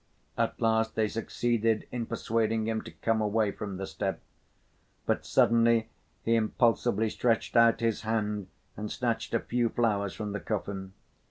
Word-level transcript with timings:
At 0.35 0.59
last 0.59 0.95
they 0.95 1.07
succeeded 1.07 1.87
in 1.91 2.07
persuading 2.07 2.67
him 2.67 2.81
to 2.81 2.91
come 2.91 3.21
away 3.21 3.51
from 3.51 3.77
the 3.77 3.85
step, 3.85 4.19
but 5.05 5.27
suddenly 5.27 5.89
he 6.23 6.33
impulsively 6.33 7.07
stretched 7.11 7.55
out 7.55 7.81
his 7.81 8.01
hand 8.01 8.47
and 8.75 8.91
snatched 8.91 9.35
a 9.35 9.39
few 9.39 9.69
flowers 9.69 10.15
from 10.15 10.31
the 10.31 10.39
coffin. 10.39 10.93